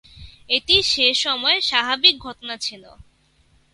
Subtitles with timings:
[0.49, 2.83] এটি সেসময় স্বাভাবিক ঘটনা ছিল।